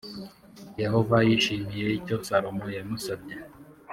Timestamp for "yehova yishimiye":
0.81-1.87